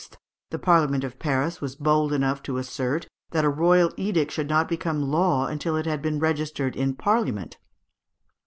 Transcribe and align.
the 0.49 0.57
Parliament 0.57 1.03
of 1.03 1.19
Paris 1.19 1.61
was 1.61 1.75
bold 1.75 2.11
enough 2.11 2.41
to 2.41 2.57
assert 2.57 3.07
that 3.29 3.45
a 3.45 3.49
royal 3.49 3.93
edict 3.97 4.31
should 4.31 4.49
not 4.49 4.67
become 4.67 5.11
law 5.11 5.45
until 5.45 5.75
it 5.75 5.85
had 5.85 6.01
been 6.01 6.17
registered 6.17 6.75
in 6.75 6.95
Parliament. 6.95 7.59